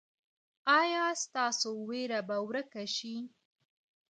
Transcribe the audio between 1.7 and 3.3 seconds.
ویره به ورکه شي؟